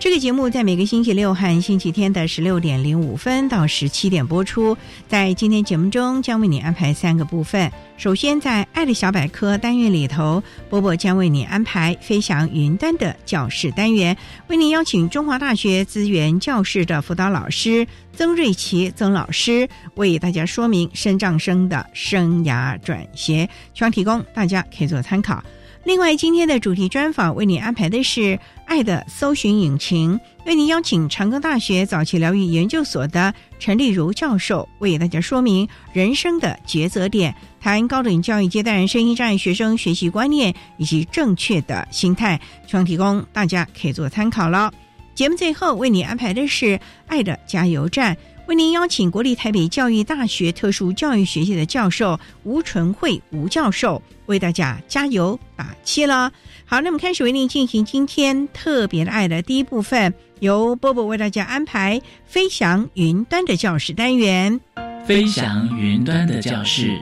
[0.00, 4.76] 这个节目在每个星期六和星期天的十六点零五分到十七点播出。
[5.08, 7.68] 在今天节目中，将为你安排三个部分。
[7.96, 25.42] 首先，在“爱的小百科”单元里头，波波将为你安排“飞翔云端”的教室单元，为您邀请中华大学资源教室的辅导老师曾瑞琪曾老师为大家说明生障生的生涯转学，希望提供大家可以做参考。
[25.88, 44.70] 另外，今天的主题专访为你安排的是“爱的搜寻引擎”，为您邀请长庚大学早期疗愈研究所的陈丽如教授为大家说明人生的抉择点，谈高等教育阶段身心障碍学生学习观念以及正确的心态，希望提供大家可以做参考了。
[45.14, 46.78] 节目最后为你安排的是
[47.08, 48.14] “爱的加油站”。
[48.48, 56.32] 为您邀请国立台北教育大学特殊教育学系的教授吴纯慧吴教授为大家加油打气了。
[56.64, 64.58] 好，那么开始为您进行今天特别的爱的第一部分，由波波为大家安排飞翔云端的教室单元。
[65.04, 66.98] 飞翔云端的教室，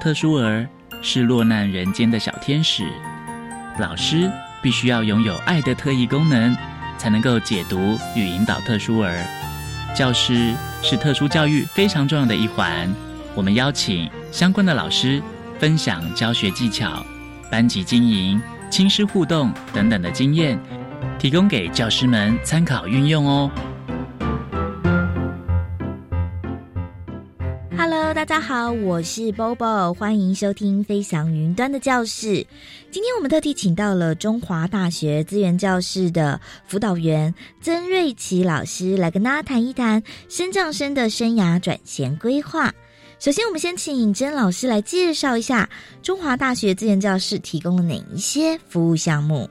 [0.00, 0.68] 特殊儿
[1.02, 2.84] 是落难人间的小天使，
[3.80, 4.30] 老师
[4.62, 6.56] 必须要拥有爱的特异功能，
[6.96, 9.26] 才能够解读与引导特殊儿。
[9.96, 12.86] 教师是特殊教育非常重要的一环，
[13.34, 15.22] 我们邀请相关的老师
[15.58, 17.02] 分享教学技巧、
[17.50, 18.38] 班级经营、
[18.70, 20.60] 亲师互动等等的经验，
[21.18, 23.50] 提供给教师们参考运用哦。
[28.26, 32.44] 大家好，我是 Bobo，欢迎收听飞翔云端的教室。
[32.90, 42.74] 今天我们特地请到了中华大学资源教室的辅导员曾瑞琪老师，来跟大家谈一谈升降生的生涯转衔规划。
[43.20, 45.70] 首先，我们先请曾老师来介绍一下
[46.02, 49.48] 中华大学资源教室提供了哪一些服务项目。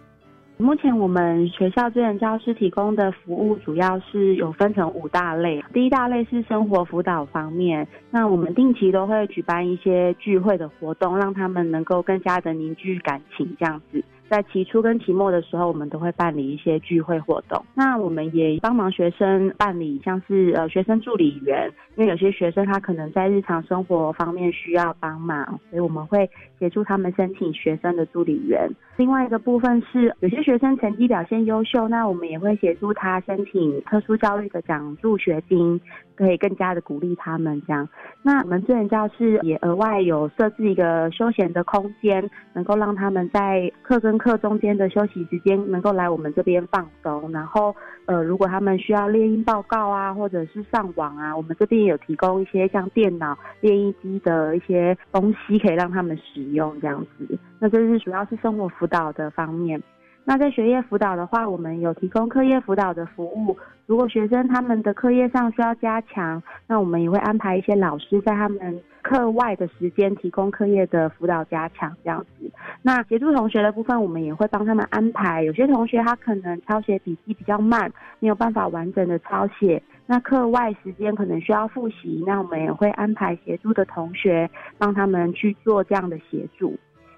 [0.57, 5.61] 目前我们学校资源教师提供的服务主要是有分成五大类。
[5.73, 14.01] 第一大类是生活辅导方面，那我们定期都会举办一些聚会的活动，让他们能够更加的凝聚感情，这样子。
[14.29, 17.63] 在期初跟期末的时候，我们都会办理一些聚会活动。
[17.75, 28.69] 那我们也帮忙学生办理，像是呃学生助理员，因为有些学生他可能在日常生活方面需要帮忙，所以我们会协助他们申请学生的助理员。
[28.97, 35.79] 另外一个部分是，有些学生成绩表现优秀，那我们也会协助他申请特殊教育的奖助学金，
[36.15, 37.87] 可以更加的鼓励他们这样。
[38.23, 47.31] 那我们资源教室也额外有设置一个休闲的空间，能够让他们在课跟课中间的休息时间，能够来我们这边放松。
[47.31, 57.37] 然后，呃，如果他们需要练音报告啊，或者是上网啊，我们这边也有提供一些像电脑练音机的一些东西，可以让他们使用这样子。
[57.59, 59.81] 那这是主要是生活辅导的方面。
[60.27, 63.55] 那在学业辅导的话，我们有提供课业辅导的服务。
[63.85, 72.51] 如果学生他们的课业上需要加强，那我们也会安排一些老师在他们课外的时间提供课业的辅导加强这样子。
[72.81, 75.43] 那协助同学的部分，我们也会帮他们安排。
[75.43, 84.49] 有些同学他可能抄写笔记比较慢，没有办法完整的抄写，那课外时间可能需要复习，那我们也会安排协助的同学
[84.79, 86.75] 帮他们去做这样的协助。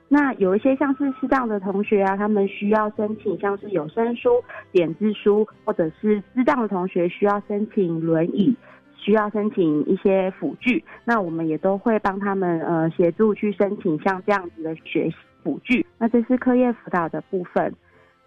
[0.09, 4.29] 那有一些像是视障的同学啊，他们需要申请像是有声书、
[4.71, 8.55] 点字书，或者是智障的同学需要申请轮椅、
[8.95, 15.85] 需要申请一些辅具，那我们也都会帮他们呃协助去申请像这样子的学习辅具。
[15.97, 17.73] 那这是课业辅导的部分。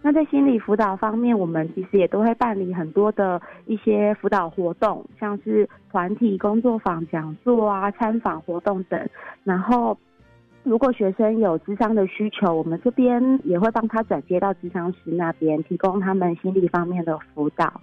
[0.02, 9.08] 那在心理辅导方面，我们其实也都会办理很多的一些辅导活动，像是团体工作坊、讲座啊、参访活动等。
[9.44, 9.98] 然后，
[10.70, 17.80] 如果学生有智商的需求，我们这边也会帮他转接到智商师那边，提供他们心理方面的辅导。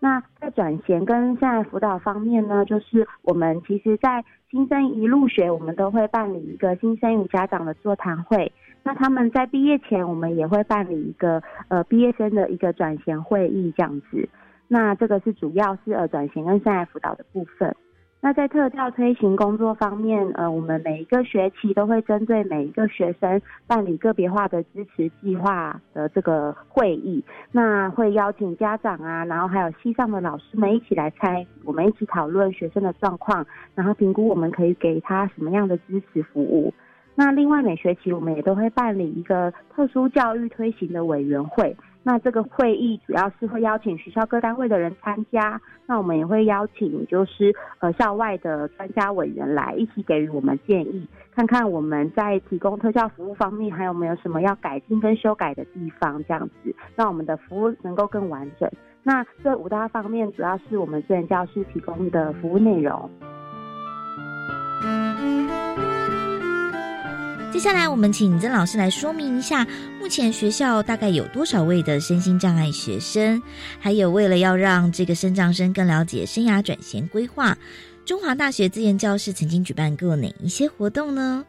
[0.00, 8.50] 那在转衔跟现在辅导方面呢，就是我们其实，在新生一入学，我们都会办理一个新生与家长的座谈会。
[8.82, 14.26] 那他们在毕业前，我们也会办理一个呃毕业生的一个转衔会议这样子。
[14.68, 17.76] 那这个是主要是呃转型跟现在辅导的部分。
[18.24, 27.24] 那在特教推行工作方面，呃，我们每一个学期都会针对每一个学生办理个别化的支持计划的这个会议。
[27.50, 36.72] 那会邀请家长啊，然后还有系上的老师们一起来参与，我们一起讨论学生的状况，然后评估我们可以给他什么样的支持服务。
[37.16, 58.68] 那另外每学期我们也都会办理一个特殊教育推行的委员会，那这个会议主要是会邀请学校各单位的人参加，那我们也会邀请就是呃校外的专家委员来一起给予我们建议，看看我们在提供特教服务方面还有没有什么要改进跟修改的地方，这样子让我们的服务能够更完整。
[59.04, 63.10] 那这五大方面主要是我们资源教师提供的服务内容。
[67.52, 69.66] 接下来，我们请曾老师来说明一下，
[70.00, 73.40] 目前学校大概有多少位的身心障碍学生？
[73.78, 77.54] 还有，为了要让这个身障生更了解生涯转型规划，
[78.06, 81.44] 中华大学资源教室曾经举办过哪一些活动呢？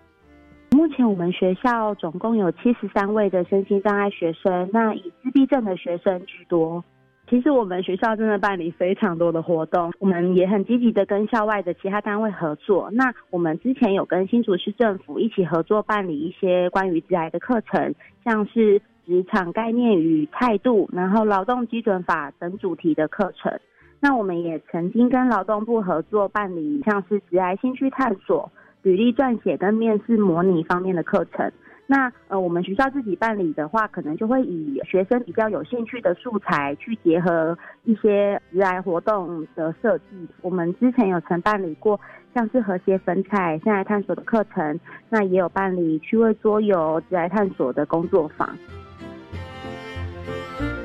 [0.71, 6.83] 目前我们学校总共有七十三位的身心障碍学生，那以自闭症的学生居多。
[7.33, 12.91] 其实我们学校真的办理非常多的活动，我们也很积极的跟校外的其他单位合作。
[12.91, 23.51] 那我们之前有跟新竹市政府一起合作办理一些关于职癌的课程，像是职场概念与态度，然后劳动基准法等主题的课程。
[23.99, 28.51] 那我们也曾经跟劳动部合作办理像是职癌兴趣探索、
[28.83, 31.51] 履历撰写跟面试模拟方面的课程。
[31.85, 40.27] 那呃，我们学校自己办理的话，可能就会以学生比较有兴趣的素材去结合一些职癌活动的设计。
[40.41, 41.99] 我们之前有曾办理过
[42.33, 48.49] 像是和谐粉彩、现在探索的课程，那也有办理趣味桌游、职癌探索的工作坊。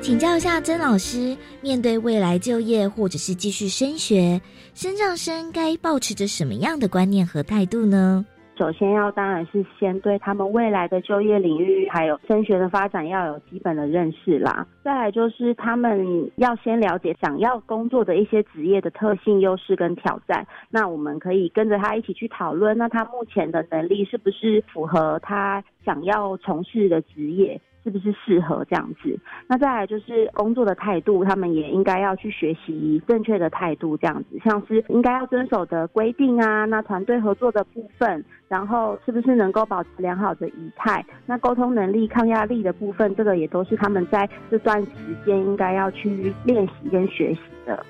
[0.01, 4.39] 请教一下曾老师，面对未来就业或者是继续升学，
[4.73, 8.25] 升障生该保持着什么样的观念和态度呢？
[8.59, 14.67] 首先要当然是先对他们未来的就业领域还有升学的发展要有基本的认识啦。
[14.83, 20.45] 再来就是他们要先了解想要工作的一些职业的特性、优势跟挑战。
[20.69, 27.61] 那我们可以跟着他一起去讨论，那他目前的能力是不是符合他想要从事的职业？
[27.89, 29.19] 是不是适合这样子？
[29.47, 41.03] 那再来就是工作的态度，他们也应该要去学习正确的态度，这样子，像是应该要遵守的规定啊，那团队合作的部分，然后是不是能够保持良好的仪态？
[41.25, 44.89] 那沟通能力、抗压力的部分，这个也都是他们在这段时
[45.25, 47.83] 间应该要去练习跟学习的。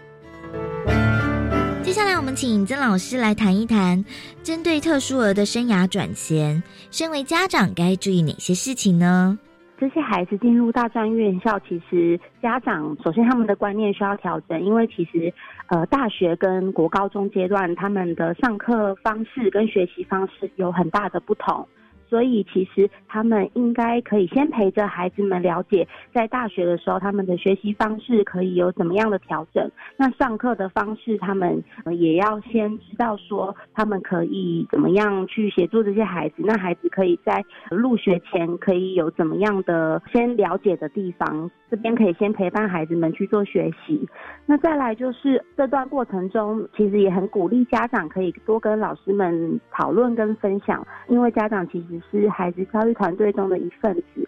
[1.83, 4.05] 接下来，我们请曾老师来谈一谈，
[4.43, 9.37] 针对特殊儿的生涯转衔，身为家长该注意哪些事情呢？
[9.79, 15.33] 这些孩子进入大专院校，其实家长首先他们的观念需要调整，因为其实
[15.67, 21.65] 呃大学跟国高中阶段他们的上课方式跟学习方式有很大的不同。
[22.09, 29.69] 所以其实他们应该可以先陪着孩子们了解，在大学的时候他们的学习方式可以有怎么样的调整。
[29.95, 31.63] 那上课的方式，他们
[31.95, 36.35] 也要先知道说，他们可以怎么样去协助这些孩子。
[36.39, 44.07] 那孩子可以在入学前可以有怎么样的先了解的地方，这边可以先陪伴孩子们去做学习。
[44.47, 51.98] 那再来就是这段过程中，其实也很鼓励家长可以多跟老师们讨论跟分享，因为家长其实。
[52.09, 54.27] 是孩子教育团队中的一份子，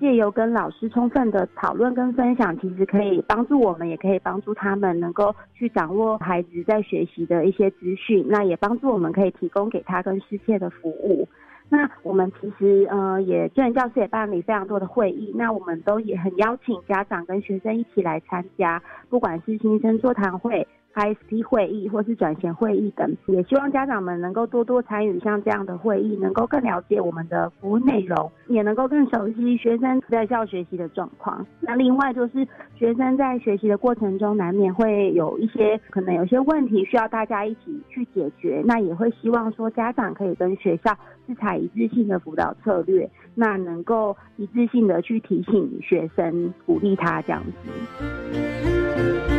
[0.00, 11.28] 借由跟老师充分的讨论跟分享，其实可以帮助我们，也可以帮助他们能够去掌握孩子在学习的一些资讯，那也帮助我们可以提供给他更适切的服务。
[11.70, 20.66] 那我们其实呃也资源教师也办理非常多的会议，那我们都也很邀请家长跟学生一起来参加，不管是新生座谈会。
[20.98, 31.46] ISP 会议或是转衔会议等，也希望家长们能够多多参与像这样的会议，能够更了解我们的服务内容，也能够更熟悉学生在校学习的状况。
[31.60, 40.92] 那另外就是学生在学习的过程中，难免会有一些可能有些问题需要大家一起去解决，那也会希望说家长可以跟学校
[41.26, 49.37] 是采一致性的辅导策略，那能够一致性的去提醒学生，鼓励他这样子。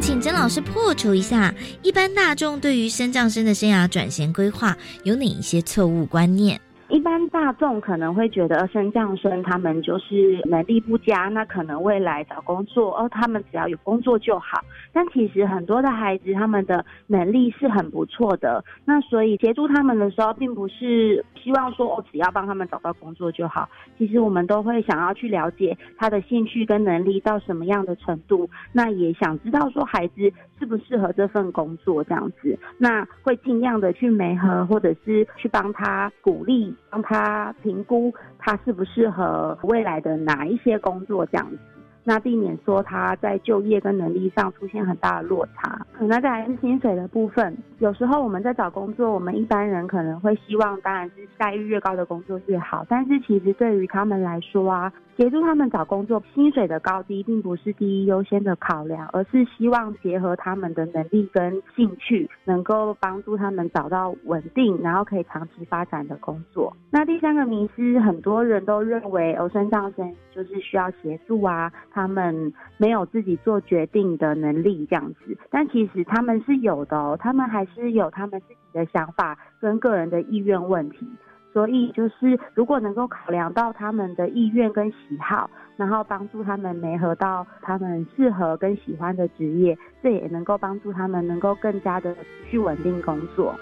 [0.00, 6.58] 请曾老师破除一下一般大众对于升降生的生涯转型规划有哪一些错误观念。
[6.90, 14.60] 一般大众可能会觉得升降生他们就是能力不佳，那可能未来找工作哦，他们只要有工作就好。
[14.92, 23.68] 但其实很多的孩子他们的能力是很不错的，那所以协助他们的时候，并不是希望说我只要帮他们找到工作就好。
[23.96, 36.72] 其实我们都会想要去了解他的兴趣跟能力到什么样的程度，那也想知道说孩子适不适合这份工作这样子，那会尽量的去媒合或者是去帮他鼓励。
[36.90, 41.58] 帮他评估他适不适合未来的哪一些工作这样子，
[42.04, 45.80] 那避免说他在就业跟能力上出现很大的落差。
[46.00, 54.92] 那再来是薪水的部分，有时候我们在找工作，我们一般人可能会希望，当然是待遇越高的工作越好，但是其实对于他们来说啊。
[55.20, 66.74] 协助他们找工作，薪水的高低并不是第一优先的考量，而是希望结合他们的能力跟兴趣，能够帮助他们找到稳定，然后可以长期发展的工作。
[66.90, 81.06] 那第三个迷思，很多人都认为欧生上升就是需要协助啊，他们没有自己做决定的能力这样子，但其实他们是有的哦，他们还是有他们自己的想法跟个人的意愿问题。
[81.52, 92.14] 所以就是，如果能够考量到他们的意愿跟喜好，然后帮助他们媒合到他们适合跟喜欢的职业，这也能够帮助他们能够更加的
[92.48, 93.54] 去稳定工作。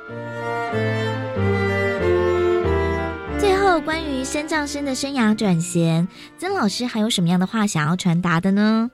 [3.38, 8.90] 最后，关于升降生的生涯转型，曾老师还有什么样的话想要传达的呢？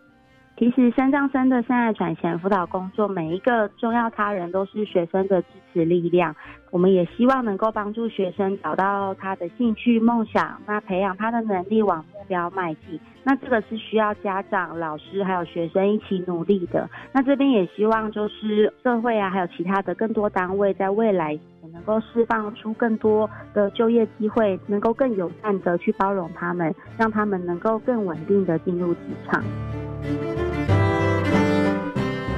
[0.56, 6.34] 其实，三藏生的生涯转型辅导工作，每一个重要他人都是学生的支持力量。
[6.70, 13.00] 我们也希望能够帮助学生找到他的兴趣、梦想，那培养他的能力往目标迈进。
[13.25, 16.88] 那这个是需要家长、老师还有学生一起努力的。
[17.12, 21.40] 那这边也希望就是社会啊，还有其他的更多单位，在未来也
[21.73, 29.42] 能够释放出更多的就业机会，能够更友善的去包容他们，让他们能够更稳定的进入职场。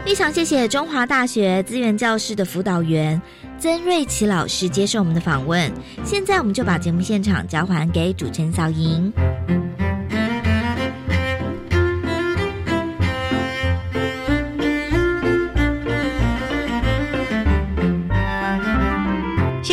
[0.06, 3.20] 非常谢谢中华大学资源教室的辅导员
[3.58, 5.68] 曾瑞琪老师接受我们的访问。
[6.04, 9.12] 现在我们就把节目现场交还给主持人小莹。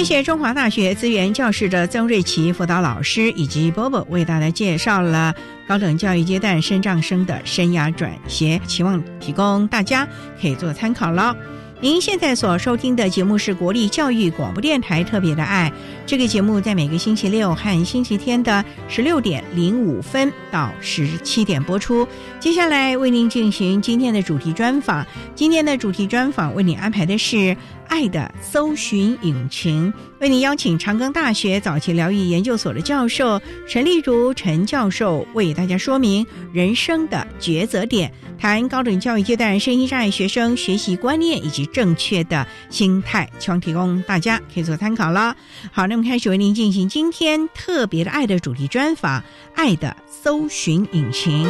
[0.03, 5.33] 谢谢中华大学资源教室的曾瑞琪辅导老师以及波波为大家介绍了
[5.65, 10.05] 高等教育阶段升障生的生涯转学，期望提供大家
[10.41, 11.33] 可以做参考了。
[11.79, 15.72] 您现在所收听的节目是国立教育广播电台特别的爱，
[16.05, 22.05] 这个节目在每个星期六和星期天的十六点零五分到十七点播出。
[22.41, 27.55] 接下来为您进行今天的主题专访，今天的主题专访为您安排的是。
[27.93, 45.38] 爱的搜寻引擎，为您邀请长庚大学早期疗愈研究所的教授陈丽如陈教授为大家说明人生的抉择点，谈高等教育阶段身心障碍学生学习观念以及正确的心态，希望提供大家可以做参考了。
[45.71, 49.23] 好，那么开始为您进行今天特别的爱的主题专访，
[49.53, 51.47] 爱的搜寻引擎。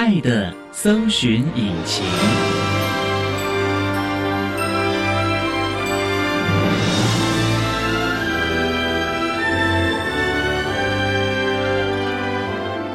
[0.00, 2.02] 爱的搜寻引擎。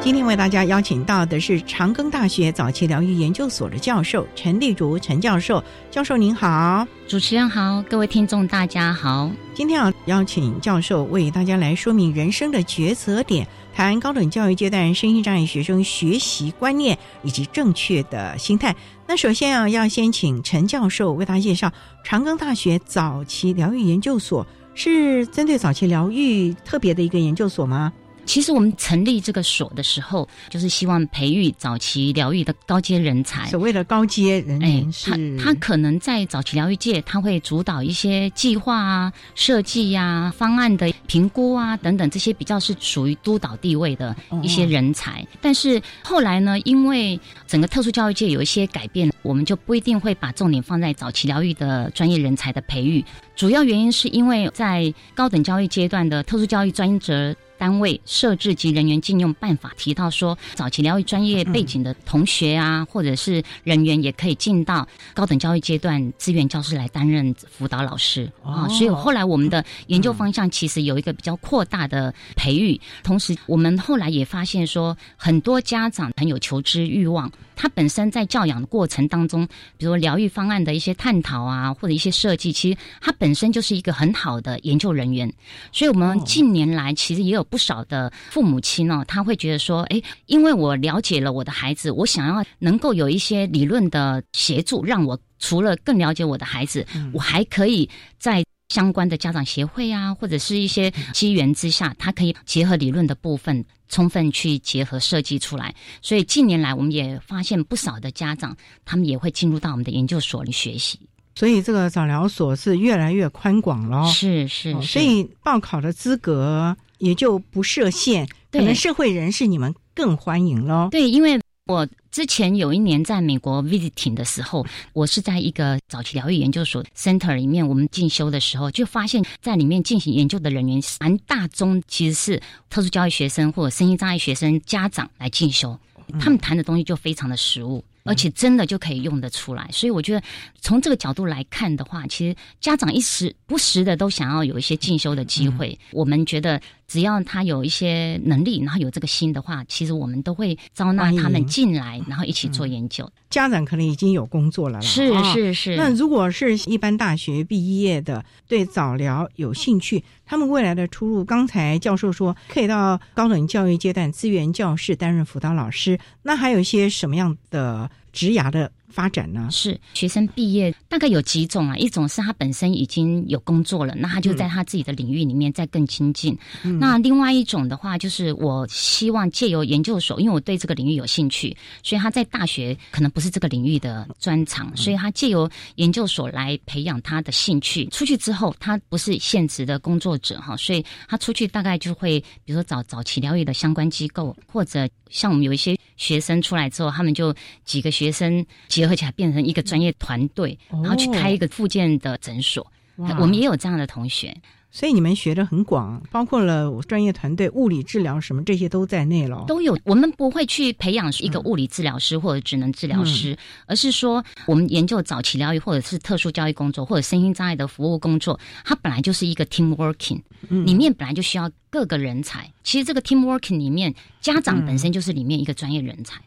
[0.00, 5.62] 今天为大家邀请到的是长庚大学早期疗愈研究所的教授陈丽竹陈教授。
[5.92, 9.30] 教授您好，主持人好，各位听众大家好。
[9.54, 13.46] 今天要邀请教授为大家来说明人生的抉择点。
[13.76, 18.74] 谈高等教育阶段身心障碍学生学习观念以及正确的心态。
[19.06, 21.70] 那首先啊，要先请陈教授为大家介绍
[22.02, 27.92] 长庚大学早期疗愈研究所是针对早期疗愈特别的一个研究所吗？
[28.26, 33.46] 其实我们成立这个所的时候，就是希望培育早期疗愈的高阶人才。
[33.46, 45.26] 所谓的高阶人员是，他他可能在早期疗愈界，他会主导一些计划啊、设计呀、方案的评估啊等等，这些比较是属于督导地位的一些人才。
[45.40, 53.04] 但是后来呢，因为整个特殊教育界有一些改变，我们就不一定会把重点放在早期疗愈的专业人才的培育。
[53.36, 57.34] 主要原因是因为在高等教育阶段的特殊教育专责。
[57.58, 68.68] 单位设置及人员禁用办法提到说，早期疗愈专业背景的同学啊，或者是人员也可以进到高等教育阶段资源教师来担任辅导老师啊。
[68.68, 77.30] 所以后来我们的研究方向其实有一个比较扩大的培育，同时我们后来也发现说，很多家长很有求知欲望。
[77.56, 85.32] 他本身在教养的过程当中，比如疗愈方案的一些探讨啊，或者一些设计，其实他本身就是一个很好的研究人员。
[85.72, 98.44] 所以，我们近年来其实也有不少的父母亲哦，他会觉得说，哎，因为我了解了我的孩子，我想要能够有一些理论的协助，让我除了更了解我的孩子，我还可以在。
[98.68, 105.74] 相关的家长协会啊，或者是一些机缘之下，它可以结合理论的部分，充分去结合设计出来。
[106.02, 110.98] 所以近年来，我们也发现不少的家长，他们也会进入到我们的研究所里学习。
[111.34, 114.10] 所以这个早疗所是越来越宽广了。
[114.10, 120.88] 是是，所以报考的资格也就不设限，可能社会人士你们更欢迎喽。
[120.90, 121.38] 对，因为。
[121.68, 121.84] 我
[122.16, 135.78] 之前有一年在美国 visiting 的时候，我是在一个早期疗愈研究所 center 里面，我们进修的时候，就发现，在里面进行研究的人员，蛮大宗其实是特殊教育学生或者身心障碍学生家长来进修，
[136.18, 137.84] 他们谈的东西就非常的实务。
[138.08, 140.22] 而且真的就可以用得出来，所以我觉得
[140.60, 145.76] 从这个角度来看的话，其实家长一时不时的都想要有一些进修的机会。
[145.90, 153.10] 我们觉得只要他有一些能力，然后有这个心的话，其实我们都会招纳他们进来，然后一起做研究。
[153.28, 155.76] 家长可能已经有工作了，是是是。
[155.76, 167.90] 那如果是一般大学毕业的，对早疗有兴趣，他们未来的出路，刚才教授说可以到高等教育阶段资源教室担任辅导老师，那还有一些什么样的？
[168.12, 168.72] 职涯的。
[168.88, 169.48] 发展呢？
[169.50, 171.76] 是学生毕业大概有几种啊？
[171.76, 176.36] 一种是他本身已经有工作了，那他就在他自己的领域里面再更亲近。
[176.80, 187.86] 那另外一种的话，就是我希望借由研究所，因为我对这个领域有兴趣，所以他在大学可能不是这个领域的专长，所以他借由研究所来培养他的兴趣。
[187.86, 198.44] 出去之后，他不是现职的工作者哈，所以他出去大概就会，比如说找早期疗愈的相关机构，或者像我们有一些学生出来之后，他们就几个学生
[198.76, 198.86] 结。
[198.86, 202.64] 合起来变成一个专业团队，然后去开一个附件的诊所。
[202.96, 204.32] 我们也有这样的同学。
[204.70, 209.42] 所以你们学的很广，包括了专业团队、物理治疗什么这些都在内了。
[209.48, 213.36] 都有，我们不会去培养一个物理治疗师或者职能治疗师，
[213.66, 222.52] 而是说我们研究早期疗愈或者是特殊教育工作或者身心障碍的服务工作，它本来就是一个 team working，里面本来就需要各个人才。
[222.62, 223.94] 其实这个 team working 里面，
[224.26, 226.20] 家长本身就是里面一个专业人才。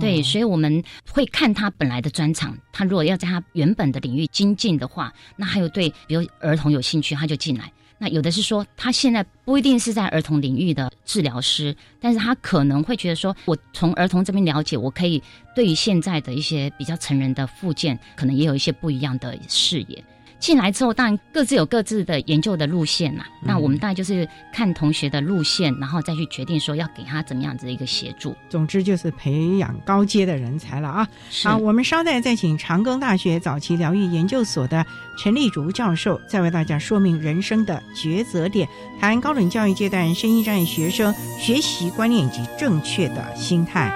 [0.00, 7.70] 对，所以我们会看他本来的专长，他如果要在他原本的领域精进的话，那还有对比如儿童有兴趣，他就进来。
[7.96, 15.22] 那有的是说，他现在不一定是在儿童领域的治疗师，但是他可能会觉得说，我从儿童这边了解，我可以
[15.54, 20.04] 对于现在的一些比较成人的附件，可能也有一些不一样的视野。
[20.38, 23.24] 进来之后，当然各自有各自的研究的路线嘛。
[23.40, 28.36] 那我们大概就是看同学的路线，然后再去决定说要给他怎么样子的一个协助。
[28.48, 31.08] 总之就是培养高阶的人才了啊！
[31.42, 34.84] 好，我们稍待再请长庚大学早期疗愈研究所的
[35.18, 38.68] 陈立竹教授，再为大家说明人生的抉择点，
[39.00, 43.92] 谈高等教育阶段身心障碍学生学习观念以及正确的心态。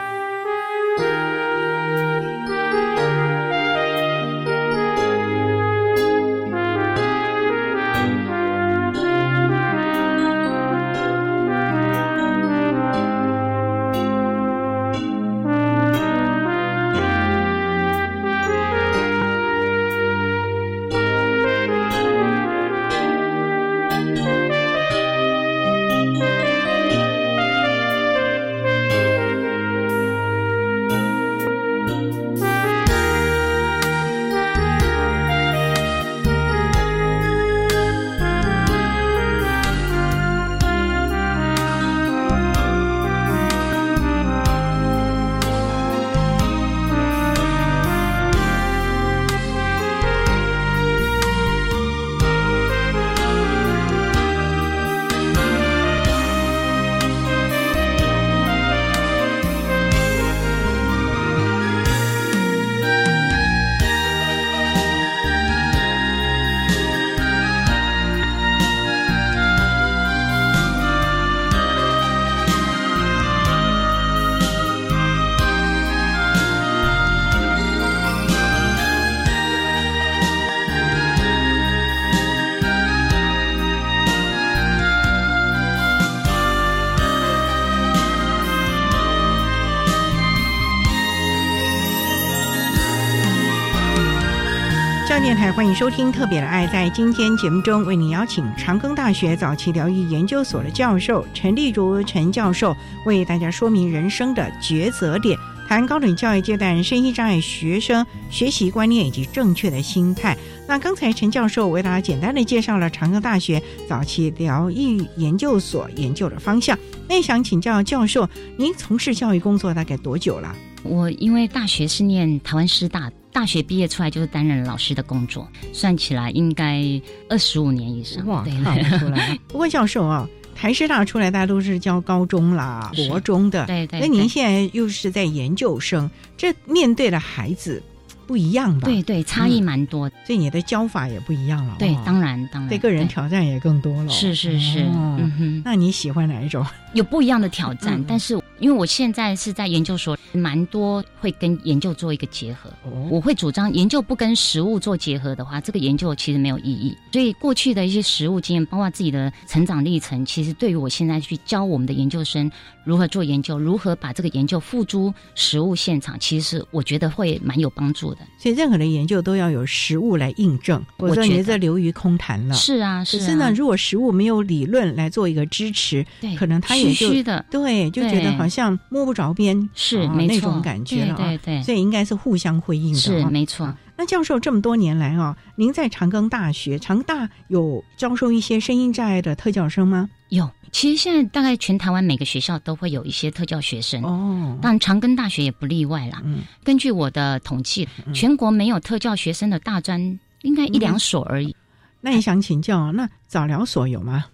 [95.59, 96.69] 欢迎收听《特别的爱》。
[96.71, 110.39] 在今天节目中，为您邀请长庚大学早期疗愈研究所的教授陈丽如陈教授，为大家说明人生的抉择点，谈高等教育阶段身心障碍学生学习观念以及正确的心态。
[110.69, 116.79] 那刚才陈教授为大家简单的介绍了长庚大学早期疗愈研究所研究的方向。
[117.09, 120.55] 那想请教教授，您从事教育工作大概多久了？
[120.85, 126.83] 我因为大学是念台湾师大，大学毕业出来就是担任老师的工作，算起来应该
[127.29, 128.25] 二十五年以上。
[128.27, 129.39] 哇，看不出来。
[129.49, 133.67] 不过教授啊，台师大出来，大家都是教高中啦、国中的。
[133.67, 134.01] 对对。
[134.01, 137.83] 那您现在又是在研究生，这面对的孩子
[138.27, 138.87] 不一样吧？
[138.87, 141.77] 对对，差异蛮多，所以你的教法也不一样了。
[141.79, 144.09] 对，当然当然，对个人挑战也更多了。
[144.11, 145.63] 是是是，嗯哼。
[145.65, 146.65] 那你喜欢哪一种？
[146.95, 148.39] 有不一样的挑战，但是。
[148.61, 152.71] 因为我现在是在研究所，蛮多会跟研究做一个结合。
[153.11, 156.97] 我会主张研究不跟实物做结合的话，这个研究其实没有意义。
[157.13, 162.51] 所以过去的一些实物经验，包括自己的成长历程，其实对于我现在去教我们的研究生
[162.85, 168.21] 如何做研究，如何把这个研究付诸实物现场，其实我觉得会蛮有帮助的。
[168.39, 172.55] 所以任何的研究都要有实物来印证，否则你这流于空谈了。
[172.55, 173.19] 是啊，是。
[173.19, 177.09] 可是呢，如果实物没有理论来做一个支持，对，可能他也就
[177.51, 178.48] 对，就觉得好。
[178.49, 183.73] 像摸不着边是没那种感觉了对对，所以应该是互相辉映的，是没错。
[183.97, 190.09] 那教授这么多年来啊，您在长庚大学，长大有招收一些声音障碍的特教生吗？
[190.29, 196.23] 有，其实现在大概全台湾每个学校都会有一些特教学生哦，但长庚大学也不例外啦。
[196.25, 201.57] 嗯，根据我的统计，全国没有特教学生的大专应该一两所而已。
[202.01, 204.27] 那也想请教，那早疗所有吗？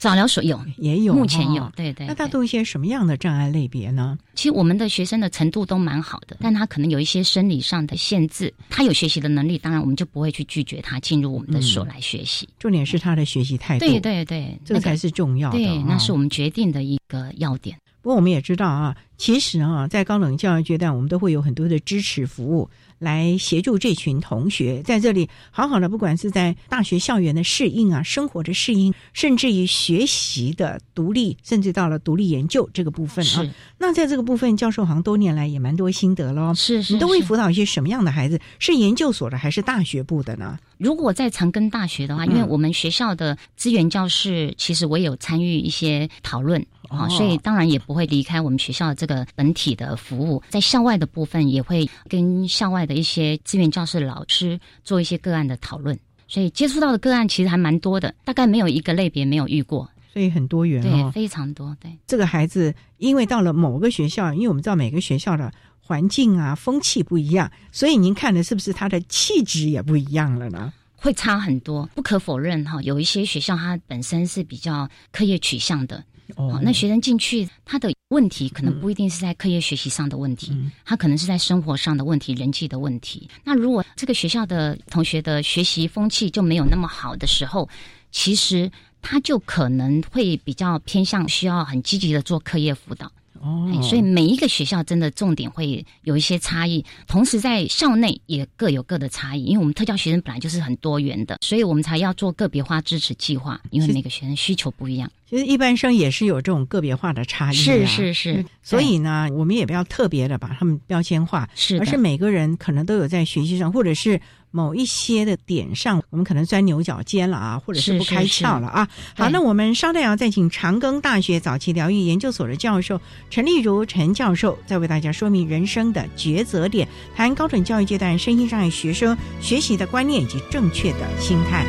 [0.00, 2.06] 早疗所有也有，目前有，对对。
[2.06, 4.18] 那大都一些什么样的障碍类别呢？
[4.34, 8.50] 其实我们的学生的程度都蛮好的，但他可能有一些生理上的限制。
[8.70, 12.48] 他有学习的能力，当然我们就不会去拒绝他进入我们的所来学习。
[12.58, 15.58] 重点是他的学习态度，对对对，这个才是重要的。
[15.58, 17.76] 对，那是我们决定的一个要点。
[18.00, 22.70] 不过我们也知道啊，其实啊，在高等教育阶段，我们都会有很多的支持服务。
[23.00, 33.52] 来协助这群同学在这里好好的，不管是在大学校园的适应啊，生活的适应，甚至于学习的独立，甚至到了独立研究这个部分啊。
[33.78, 36.54] 那在这个部分，教授好像多年来也蛮多心得喽。
[36.54, 38.38] 是是，你都会辅导一些什么样的孩子？
[38.58, 40.58] 是研究所的还是大学部的呢？
[40.76, 46.64] 如果在长庚大学的话，因为我们学校的资源教室，其实我也有参与一些讨论。
[46.90, 61.76] 啊，所以当然也不会离开我们学校的这个本体的服务，在校外的部分也会跟校外的一些资源教室老师做一些个案的讨论，所以接触到的个案其实还蛮多的，大概没有一个类别没有遇过，所以很多元，对，非常多。
[61.80, 70.72] 对，这个孩子因为到了某个学校，因为我们知道每个学校的环境啊、风气不一样，所以您看的是不是他的气质也不一样了呢？
[71.02, 76.04] 会差很多，不可否认哈，有一些学校它本身是比较课业取向的。
[76.36, 83.28] 哦，那学生进去，他的问题可能不一定是在课业学习上的问题，他可能是在生活上的问题、人际的问题。
[83.44, 87.68] 那如果这个学校的同学的学习风气就没有那么好的时候，
[88.10, 88.70] 其实
[89.02, 93.10] 他就可能会比较偏向需要很积极的做课业辅导。
[93.40, 105.10] 哦，所以每一个学校真的重点会有一些差异，同时在校内也各有各的差异，因为我们特教学生本来就是很多元的，所以我们才要做个别化支持计划，因为每个学生需求不一样。
[105.28, 108.44] 其实一般生也是有这种个别化的差异，是是是。
[108.62, 114.20] 所以呢，我们也不要特别的把他们标签化，是，而是每个人可能都有在学习上，或者是。
[114.50, 118.88] 某一些的点上，我们可能钻牛角尖了啊，或者是不开窍了啊。
[119.16, 131.66] 好，那我们稍待要再请长庚大学早期疗愈研究所的教授陈丽如陈教授，再为大家说明人生的抉择点，谈高等教育阶段身心障碍学生学习的观念以及正确的心态。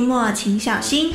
[0.00, 1.12] 出没，请小心。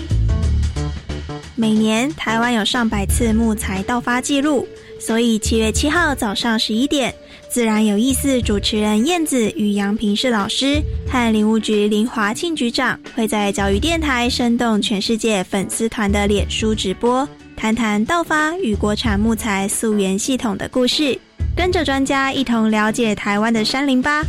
[1.56, 4.68] 每年台湾有上百次木材盗发记录，
[5.00, 7.14] 所以七月七号早上十一点，
[7.50, 21.18] 自然有意思主持人燕子与杨平世老师和林务局林华庆局长会在教育电台生动全世界粉丝团的脸书直播，谈谈盗发与国产木材溯源系统的故事，
[21.56, 24.24] 跟着专家一同了解台湾的山林吧。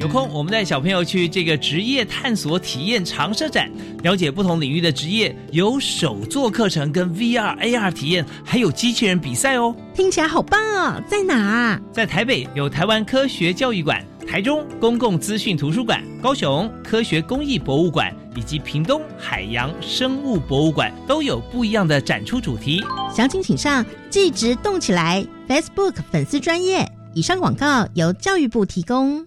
[0.00, 3.70] 有空，我们带小朋友去这个职业探索体验长设展，
[4.02, 9.76] 了解不同领域的职业，有手作课程、跟 VR、AR 体验，还有机器人比赛哦。
[9.92, 11.02] 听起来好棒哦！
[11.06, 11.78] 在哪？
[11.92, 22.82] 在台北有台湾科学教育馆，台中公共资讯图书馆，高雄科学工艺博物馆，以及屏东海洋生物博物馆，都有不一样的展出主题。
[23.14, 26.90] 详情请上“即职动起来 ”Facebook 粉丝专业。
[27.12, 29.26] 以上广告由教育部提供。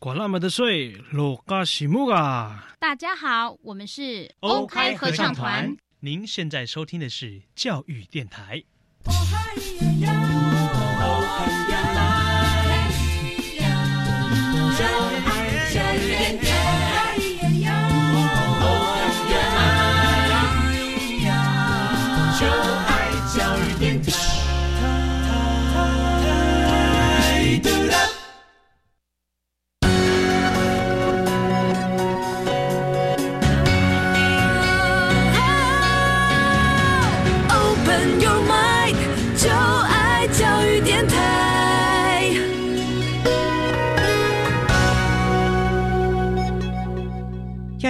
[0.00, 2.68] 管那么的水，落嘎西木啊！
[2.78, 5.76] 大家好，我们是欧开合唱团。
[5.98, 8.62] 您现在收听的是教育电台。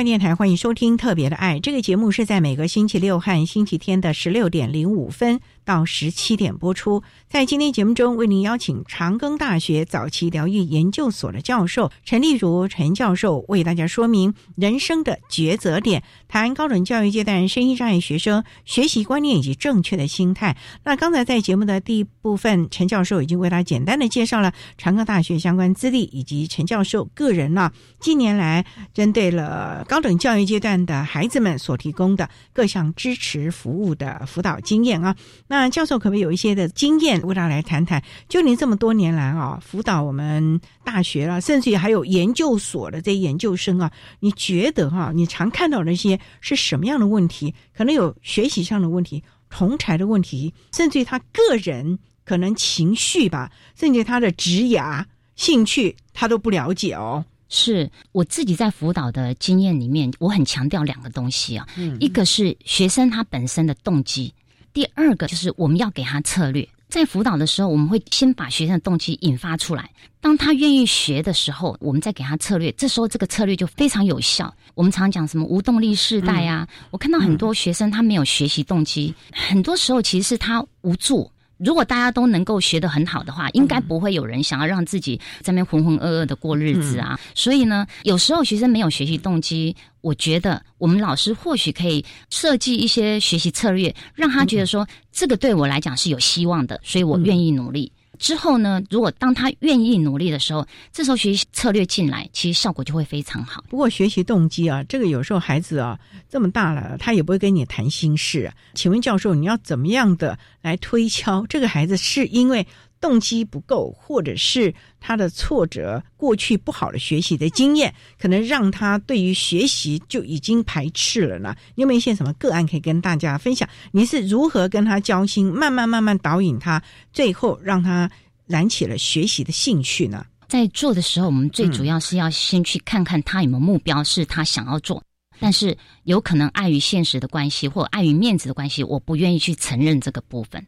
[0.05, 7.03] 电台欢迎收听《特别的爱》这个节目，是在每个星期六和星期天的十六点零五分到十七点播出。
[7.29, 20.57] 在今天节目中，为您邀请长庚大学早期疗愈研究所的教授陈丽如陈教授，为大家说明人生的抉择点，谈高等教育阶段身心障碍学生学习观念以及正确的心态。
[20.85, 29.85] 那刚才在节目的第一部分，陈教授已经为大家简单的介绍了长庚大学相关资历，以及陈教授个人呢近年来针对了。
[29.89, 38.05] 高等教育阶段的孩子们所提供的各项支持服务的辅导经验啊，那教授可不可以有一些的经验，为大家来谈谈？
[38.29, 43.91] 就您这么多年来啊，辅导我们大学了，甚至于还有研究所的这些研究生啊，
[44.21, 47.55] 你觉得哈，你常看到那些是什么样的问题？
[47.75, 55.03] 可能有学习上的问题、同才的问题，甚至于他个人可能情绪吧，甚至他的职涯、
[55.35, 57.25] 兴趣，他都不了解哦。
[57.51, 61.67] 是我自己在辅导的经验里面，我很强调两个东西啊，
[61.99, 64.35] 一个是学生他本身的动机，
[64.73, 66.69] 第二个就是我们要给他策略。
[66.89, 69.91] 在辅导的时候，我们会先把学生的动机引发出来，
[70.23, 74.55] 当他愿意学的时候，我们再给他策略，这时候这个策略就非常有效。
[74.75, 81.31] 我们常讲什么无动力世代啊，我看到很多学生他没有学习动机，很多时候其实是他无助。
[81.59, 87.19] 如果大家都能够学得很好的话，应该不会有人想要让自己在那边浑浑噩噩的过日子啊。
[87.35, 97.93] 所以呢，有时候学生没有学习动机，我觉得我们老师或许可以设计一些学习策略，让他觉得说这个对我来讲是有希望的，所以我愿意努力。
[98.19, 98.83] 之后呢？
[98.91, 103.65] 如果当他愿意努力的时候，这时候学习策略进来，其实效果就会非常好。
[103.69, 108.53] 不过学习动机啊，这个有时候孩子啊这么大了，他也不会跟你谈心事。
[108.75, 112.67] 请问教授，你要怎么样的来推敲这个孩子是因为？
[113.01, 121.55] 动机不够，或者是他的挫折、过去不好的学习的经验，可能让他对于学习就已经排斥了呢？
[121.75, 123.69] 你有没有一些什么个案可以跟大家分享？
[123.93, 126.83] 你是如何跟他交心，慢慢慢慢导引他，
[127.13, 128.11] 最后让他
[128.47, 130.25] 燃起了学习的兴趣呢？
[130.49, 135.03] 在做的时候，我们最主要是要先去看看他有没有目标，是他想要做，
[135.39, 140.67] 但是有可能碍于现实的关系，或碍于面子的关系，我不愿意去承认这个部分。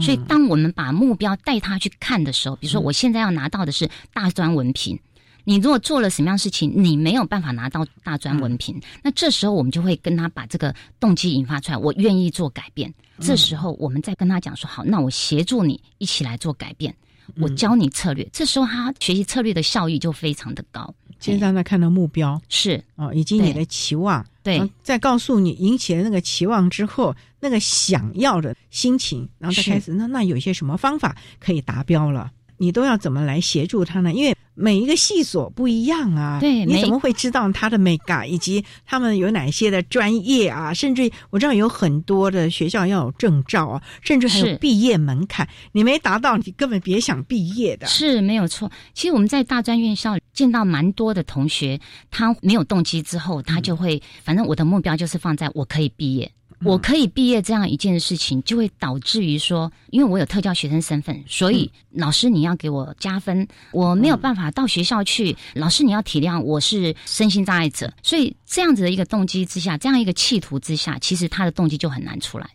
[0.00, 4.98] 所以，当我们把目标带他去看的时候，比如说，我现在要拿到的是大专文凭。
[5.44, 11.78] 你如果做了什么样事情，你没有办法拿到大专文凭，那这时候我们就会跟他把这个动机引发出来。
[11.78, 12.92] 我愿意做改变。
[13.18, 16.94] 这时候，我们再跟他讲说：好，那我协助你一起来做改变，
[17.38, 18.28] 我教你策略。
[18.30, 20.94] 这时候，他学习策略的效益就非常的高。
[21.18, 24.24] 先让他看到目标是哦，以及你的期望，
[24.56, 32.30] 对，再告诉你引起了那个期望之后，那个想要的心情，然后再开始，那那有些什么方法可以达标了？
[32.58, 34.12] 你都要怎么来协助他呢？
[34.12, 40.74] 因为每一个系所不一样啊，对，你怎么会知道他的美感以及他们有哪些的专业啊？
[40.74, 47.86] 甚至我知道有很多的学校要有证照啊，甚至还有毕业门槛，你没达到，你根本别想毕业的。
[47.86, 48.68] 是没有错。
[48.94, 56.32] 其实我们在大专院校见到蛮多的同学，他没有动机之后，他就会，反正我的目标就是放在我可以毕业。
[56.64, 63.46] 我可以毕业这样一件事情，就会导致于说，因为我有特教学生身份，所以老师你要给我加分。
[63.72, 72.50] 我没有办法到学校去，老师你要体谅我是身心障碍者，所以这样子的一个动机之下，这样一个企图之下，其实他的动机就很难出来。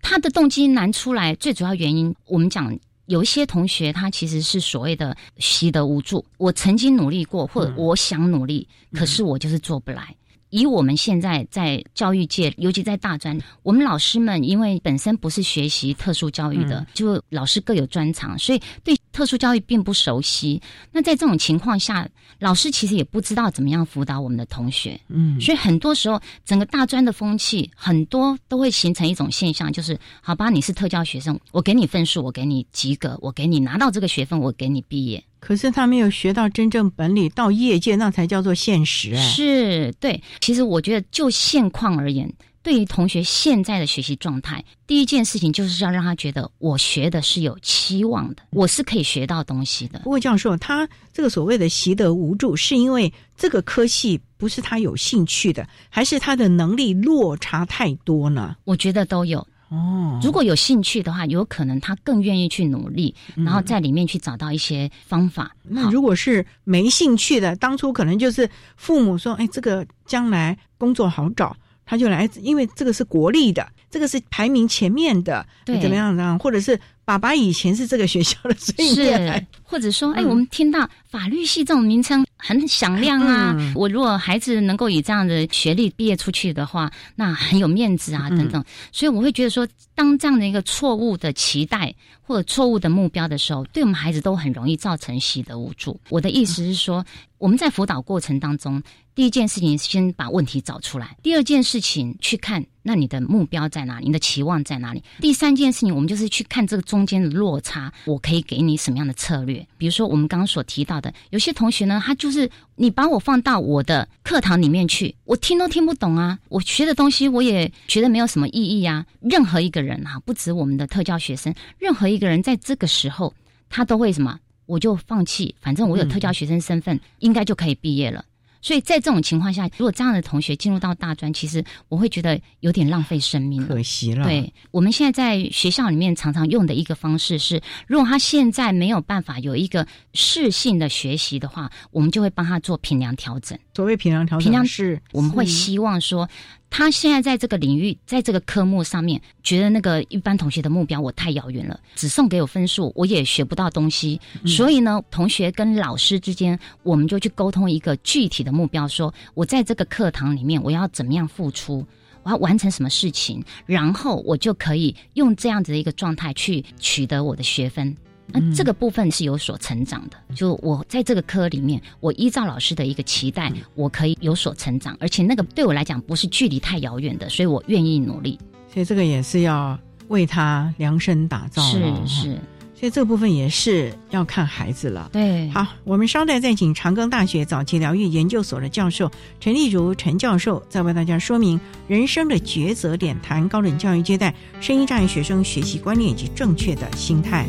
[0.00, 6.24] 他的动机难出来，最主要原因，我们讲有一些同学他其实是所谓的习得无助。
[6.36, 10.14] 我曾经努力过，或者我想努力，可是我就是做不来。
[10.50, 20.60] 以我们现在在教育界，尤其在大专，我们老师们因为本身不是学习特殊教育的，就老师各有专长，所以对特殊教育并不熟悉。
[20.92, 22.08] 那在这种情况下，
[22.38, 24.98] 老师其实也不知道怎么样辅导我们的同学。
[25.08, 35.22] 嗯，所以很多时候，整个大专的风气，很多都会形成一种现象，就是好吧，你是特教学生，我给你分数，我给你及格，我给你拿到这个学分，我给你毕业。
[35.40, 39.14] 可是他没有学到真正本领，到业界那才叫做现实。
[39.14, 40.22] 哎，是对。
[40.40, 50.00] 其实我觉得，就现况而言，对于同学现在的学习状态，第一件事情就是要让他觉得我学的是有期望的，我是可以学到东西的。
[50.00, 58.56] 不过教授，他这个所谓的习得无助，是因为这个科系不是他有兴趣的，还是他的能力落差太多呢？
[58.64, 59.46] 我觉得都有。
[59.68, 65.54] 哦，如果有兴趣的话，有可能他更愿意去努力，然后在里面去找到一些方法。
[65.62, 76.38] 那如果是没兴趣的，当初可能就是父母说：“哎，这个将来工作好找，他就来，因为这个是国立的，这个是排名前面的，对，怎么样呢？
[76.40, 83.56] 或者是爸爸以前是这个学校的，所以是，或者说，哎，我们听到法律系这种名称。”很响亮啊！
[83.74, 88.64] 我如果孩子能够以这样的学历毕业出去的话，那很有面子啊，等等。
[88.92, 91.92] 所以我会觉得说，当这样的一个错误的期待
[92.22, 95.98] 或者错误的目标的时候，对我们孩子都很容易造成习得无助。
[96.10, 97.04] 我的意思是说，
[97.38, 98.80] 我们在辅导过程当中，
[99.16, 104.06] 第一件事情先把问题找出来；第二件事情去看，那你的目标在哪里？
[104.06, 105.02] 你的期望在哪里？
[105.20, 109.66] 第三件事情，我们就是去看这个中间的落差，我可以给你什么样的策略？
[109.76, 112.28] 比如说我们刚刚所提到的，有些同学呢，他就。
[112.28, 116.38] 是你把我放到我的课堂里面去，我听都听不懂啊！
[116.50, 119.04] 我学的东西我也觉得没有什么意义啊。
[119.22, 123.32] 任何一个人哈，不止我们的特教学生，任何一个人在这个时候，
[123.70, 124.38] 他都会什么？
[124.66, 128.22] 我就放弃，反正我有特教学生身份，应该就可以毕业了。
[128.68, 134.26] 所以在这种情况下，如果这样的同学进入到大专，其实我会觉得有点浪费生命，可惜了。
[134.26, 143.58] 对，我们现在在学校里面常常用的一个方式是，如果他现在没有办法有一个适性的学习的话，我们就会帮他做评量调整。
[143.74, 146.28] 所谓评量调整，评量是我们会希望说。
[146.70, 154.20] 他现在在这个领域，在这个科目上面，觉得那个一般同学的目标我太遥远了，只送给我分数，我也学不到东西。
[154.46, 161.84] 所以呢，同学跟老师之间，我们就去沟通一个具体的目标，说我在这个课堂里面，我要怎么样付出，
[162.22, 167.96] 我要完成什么事情，然后我就可以用这样子的一个状态去取得我的学分。
[168.32, 178.38] 那这个部分是有所成长的，就我在这个科里面，我依照老师的一个期待，我可以有所成长，而且那个对我来讲不是距离太遥远的，所以我愿意努力。
[178.72, 182.38] 所以这个也是要为他量身打造，是是。
[182.78, 185.10] 所以这部分也是要看孩子了。
[185.12, 189.10] 对，好，我们稍待再请长庚大学早期疗愈研究所的教授
[189.40, 197.48] 陈丽如陈教授，再为大家说明人生的抉择点，谈高等教育阶段声音障碍学生学习观念以及正确的心态。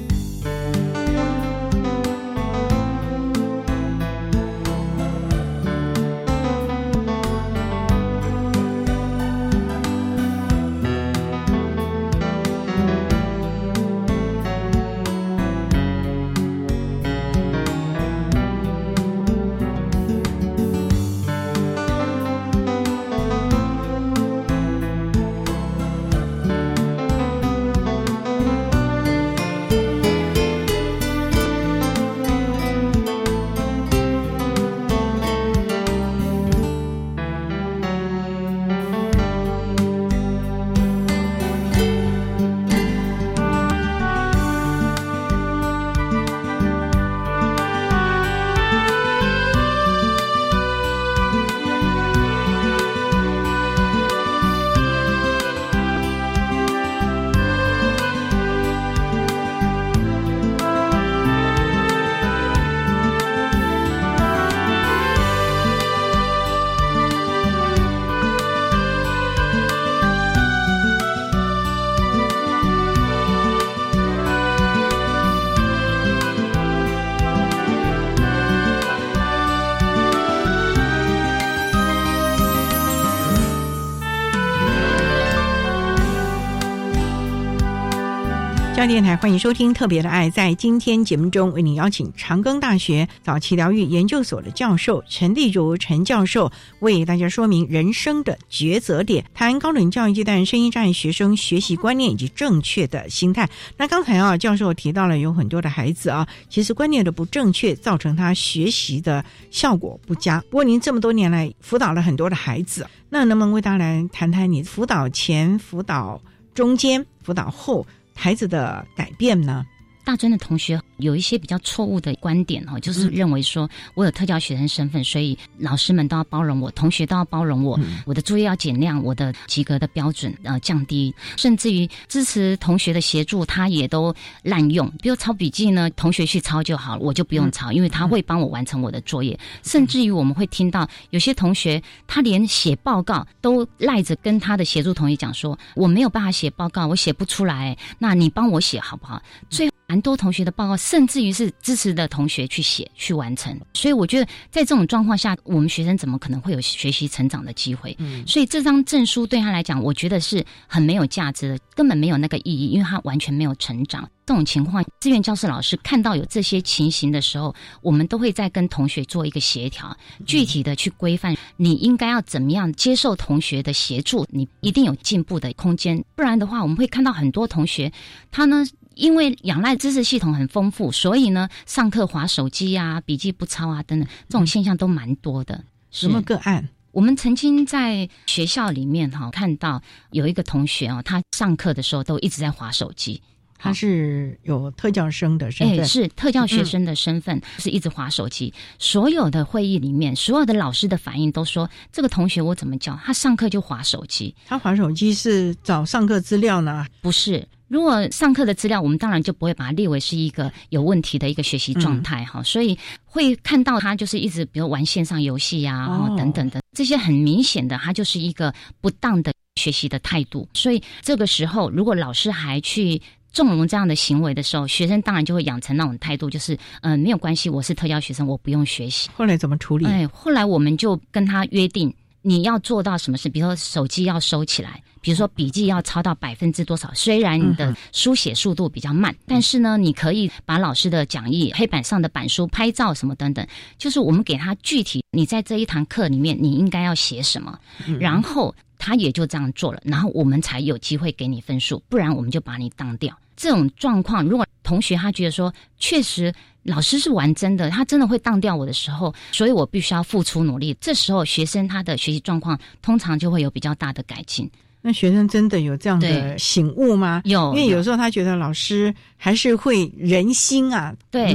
[88.90, 90.28] 电台欢迎收听《特别的爱》。
[90.32, 103.48] 在今天节目中，为您邀请长庚大学早期疗愈研究所的教授陈丽如陈教授，为大家说明人生的抉择点，谈高等教育阶段声音障碍学生学习观念以及正确的心态。
[103.78, 110.44] 那刚才啊，教授提到了有很多的孩子啊，其实观念的不正确，造成他学习的效果不佳。
[110.50, 116.20] 不过您这么多年来辅导了很多的孩子，那能不能为大家来谈谈你辅导前、辅导
[116.56, 117.86] 中间、辅导后？
[118.20, 119.66] 孩子的改变呢？
[120.10, 134.90] 大专的同学有一些比较错误的观点哦，就是认为说我有特教学生身份，所以老师们都要包容我，同学都要包容我，我的作业要减量，我的及格的标准呃降低，甚至于支持同学的协助，他也都滥用。
[135.00, 139.40] 比如抄笔记呢，同学去抄就好了，我就不用抄，因为他会帮我完成我的作业。
[139.62, 149.22] 甚至于我们会听到有些同学，他连写报告都赖着跟他的协助同学讲说，我没有办法写报告，我写不出来，那你帮我写好不好？
[149.52, 157.96] 最蛮多同学的报告，甚至于是支持的同学去写去完成，所以我觉得在这种状况下，我们学生怎么可能会有学习成长的机会？
[157.98, 164.08] 嗯，所以这张证书对他来讲，我觉得是很没有价值的，根本没有那个意义，因为他完全没有成长。
[164.28, 176.06] 这种情况，志愿教师老师看到有这些情形的时候，我们都会在跟同学做一个协调，具体的去规范你应该要怎么样接受同学的协助，你一定有进步的空间。
[176.16, 177.92] 不然的话，我们会看到很多同学
[178.30, 178.64] 他呢。
[179.00, 185.64] 因为仰赖知识系统很丰富，所以呢，上课划手机啊、笔记不抄啊等等，这种现象都蛮多的。
[185.90, 186.68] 什么个案？
[186.92, 189.82] 我们曾经在学校里面哈看到
[190.12, 193.22] 有一个同学哦，他上课的时候都一直在划手机。
[193.62, 198.54] 他是有特教生的身份，是特教学生的身份，是一直划手机。
[198.80, 202.98] 所有的会议里面，所有的老师的反应都说，这个同学我怎么教？
[203.04, 204.36] 他上课就划手机。
[204.46, 206.86] 他划手机是找上课资料呢？
[207.02, 207.48] 不是。
[207.70, 220.50] 如果上课的资料，我们当然就不会把它列为是一个有问题的一个学习状态哈，所以会看到他就是一直比如玩线上游戏呀等等的这些很明显的，他就是一个不当的学习的态度。
[220.54, 223.00] 所以这个时候，如果老师还去
[223.32, 229.10] 纵容这样的行为的时候，学生当然就会养成那种态度，就是嗯没有关系，我是特教学生，我不用学习。
[229.14, 229.86] 后来怎么处理？
[229.86, 234.82] 哎，后来我们就跟他约定，你要做到什么事，比如说手机要收起来。
[235.02, 236.92] 比如说笔记要抄到百分之多少？
[236.94, 243.48] 虽然你的书写速度比较慢，但是呢，你可以把老师的讲义、黑板上的板书拍照什么等等，
[243.78, 247.58] 就是我们给他具体，你在这一堂课里面你应该要写什么，
[247.98, 253.18] 然后他也就这样做了，然后我们才有机会给你分数，不然我们就把你当掉。
[253.40, 256.34] 这种状况，如果同学他觉得说确实
[256.64, 260.76] 老师是玩真的，他真的会当掉我的时候，所以我必须要付出努力。
[260.82, 264.52] 这时候学生他的学习状况通常就会有比较大的改进。
[264.82, 267.22] 那学生真的有这样的醒悟吗？
[267.24, 270.94] 有，因为有时候他觉得老师还是会人心啊。
[271.10, 271.34] 对，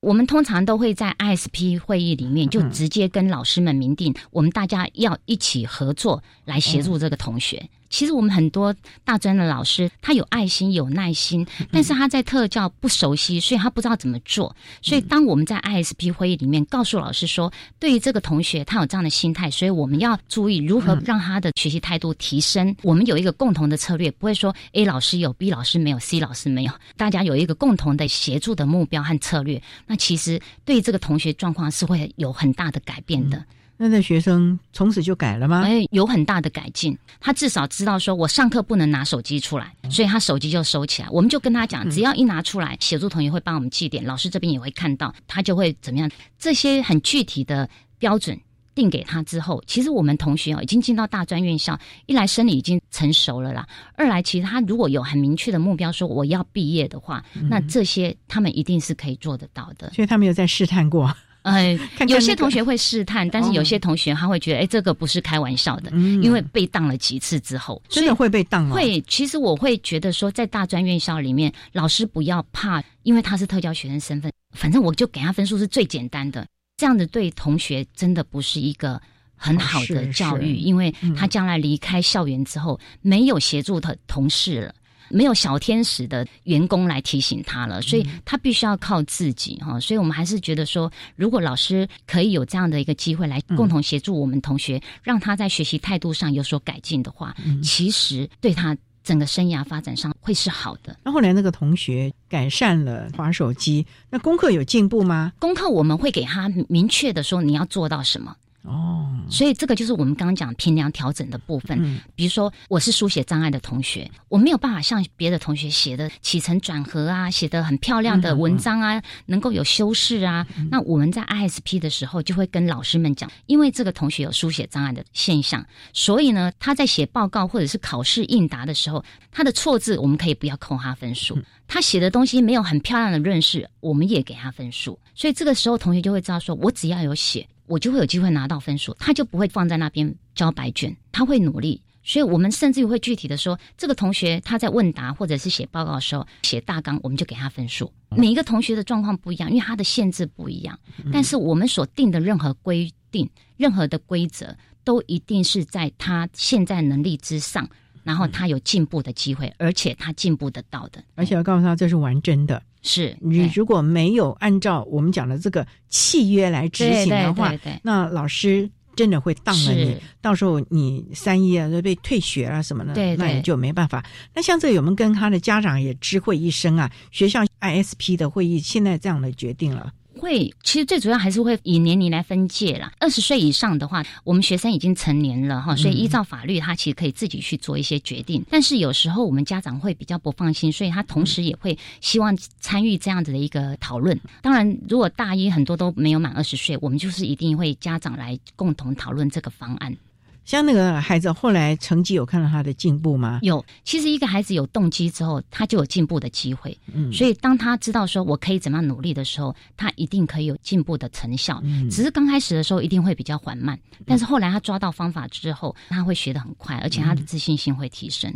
[0.00, 7.68] 我们通常都会在 ISP 会议里面就直接跟老师们明定，我们大家要一起合作来协助这个同学。
[7.92, 8.74] 其实我们很多
[9.04, 14.56] 大专的老师，他有爱心、有耐心，但是他在特教不熟悉，所以他不知道怎么做。
[14.80, 22.74] 所以当我们在 ISP 会议里面告诉老师说，对于这个同学他有这样的心态，所以我们要注意如何让他的学习态度提升。
[22.82, 29.62] 我们有一个共同的策略，不会说 A 老师有，B 老师没有，C 老师没有，大家有一个共同的协助的目标和策略。
[29.86, 33.44] 那其实对这个同学状况是会有很大的改变的。
[33.76, 35.62] 那那学生从此就改了吗？
[35.64, 36.96] 哎，有很大的改进。
[37.20, 41.08] 他至少知道说，我上课不能拿手机出来，所以他手机就收起来。
[41.10, 46.08] 我们就跟他讲，只要一拿出来，协助同学会帮我们记点，老师这边也会看到，他就会怎么样？
[46.38, 47.68] 这些很具体的
[47.98, 48.38] 标准
[48.74, 53.66] 定给他之后，其实我们同学哦，已经进到大专院校，一来生理已经成熟了啦，
[53.96, 59.90] 二来其实他如果有很明确的目标，说我要毕业的话，那这些他们一定是可以做得到的。
[59.92, 61.12] 所以他没有在试探过。
[61.42, 61.78] 呃，
[62.08, 65.90] 有些同学会试探，但是有些同学他会觉得，哎，这个不是开玩笑的，
[66.22, 68.74] 因为被当了几次之后，真的会被当吗？
[68.76, 69.00] 会。
[69.08, 76.46] 其实我会觉得说，在大专院校里面，老师不要怕，因为他是特教学生身份，反正我就给他分数是最简单的。
[76.76, 79.00] 这样子对同学真的不是一个
[79.36, 84.74] 很好的教育，因为他将来离开校园之后，没有协助的同事了。
[85.12, 89.78] 没有小天使的员工来提醒他了，所以他必须要靠自己哈。
[89.78, 100.96] 所以我们还是觉得说，如果老师可以有这样的一个机会来共同协助我们同学，让他在学习态度上有所改进的话，其实对他整个生涯发展上会是好的。
[101.02, 105.32] 那后来那个同学改善了滑手机，那功课有进步吗？
[105.38, 108.34] 功课我们会给他明确的说你要做到什么。
[108.62, 111.76] 哦，所以这个就是我们刚刚讲评量调整的部分。
[111.82, 120.46] 嗯比如说，我是书写障碍的同学，我没有办法像别的同学写的起承转合啊，写的很漂亮的文章啊，能够有修饰啊。
[120.70, 131.36] 那我们在 ISP 的时候，就会跟老师们讲，因为这个同学有书写障碍的现象，所以呢，他在写报告或者是考试应答的时候，他的错字我们可以不要扣他分数。
[131.66, 134.98] 他写的东西没有很漂亮的润饰，我们也给他分数。
[135.14, 141.80] 所以这个时候，同学就会知道说，我只要有写，我就会有机会拿到分数，他就不会放在那边交白卷，他会努力。
[142.04, 147.92] 所以我们甚至于会具体的说，这个同学他在问答或者是写报告的时候写大纲，我们就给他分数。
[148.10, 150.76] 每一个同学的状况不一样，因为他的限制不一样，
[151.12, 157.68] 但是我们所定的任何规定、任何的规则，都一定是在他现在能力之上，
[158.02, 161.00] 然后他有进步的机会，而且他进步得到的。
[161.14, 162.60] 而且要告诉他这是玩真的。
[162.82, 174.04] 是你如果没有按照我们讲的这个契约来执行的话，对对对对那老师真的会当了你，到时候你三一啊被退学啊什么的，对对那也就没办法。
[174.34, 179.92] 那像这个，我们跟他的家长也知会一声啊，学校 ISP 的会议现在这样的决定了。
[180.18, 182.92] 会，其实最主要还是会以年龄来分界啦。
[182.98, 188.44] 二十岁以上的话，我们学生已经成年了哈，所以依照法律，他其实可以自己去做一些决定。
[188.50, 194.18] 但是有时候我们家长会比较不放心，所以他同时也会希望参与这样子的一个讨论。
[194.40, 199.96] 当然，如果大一很多都没有满二十岁，我们就是一定会家长来共同讨论这个方案。
[200.44, 203.38] 像那个孩子后来成绩有看到他的进步吗？
[203.42, 206.76] 有，其实一个孩子有动机之后，他就有进步的机会。
[206.92, 211.60] 嗯所以当他知道说我可以怎么样努力的时候，他一定可以有进步的成效。
[211.64, 218.32] 嗯只是刚开始的时候一定会比较缓慢，但是后来他抓到方法之后，他会学得很快，而且他的自信心会提升。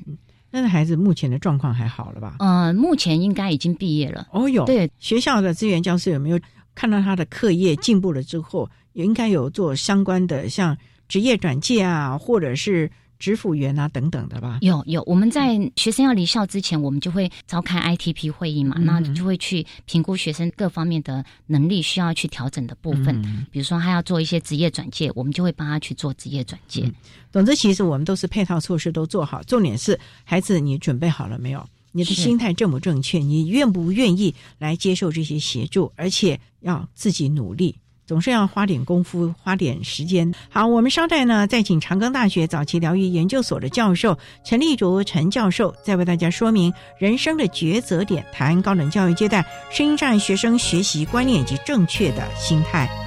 [0.48, 2.36] 那个孩子目前的状况还好了吧？
[2.38, 4.28] 呃，目前应该已经毕业了。
[4.30, 6.40] 哦有，对，学校的资源教师有没有
[6.74, 10.74] 看到他的课业进步了之后，也应该有做相关的像
[11.08, 14.58] 职业转介啊，或者是职辅员啊等等的吧？
[14.60, 23.08] 有有，我们在学生要离校之前，我们就会召开 ITP 会议嘛，嗯那就会去评估学生各方面的能力需要去调整的部分。
[23.24, 26.92] 嗯比如说他要做一些职业转介，我们就会帮他去做职业转介。
[27.32, 31.66] 总之，其实我们都是配套措施都做好，重点是孩子你准备好了没有？
[31.92, 33.18] 你的心态正不正确？
[33.18, 35.90] 你愿不愿意来接受这些协助？
[35.96, 37.74] 而且要自己努力。
[38.06, 40.32] 总是要花点功夫，花点时间。
[40.48, 53.05] 好，我们稍待呢，再请长庚大学早期疗愈研究所的教授陈立竹陈教授，再为大家说明人生的抉择点，谈高等教育阶段声音障碍学生学习观念以及正确的心态。